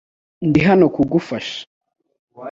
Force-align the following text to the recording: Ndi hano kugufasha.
Ndi 0.47 0.59
hano 0.67 0.85
kugufasha. 0.95 1.59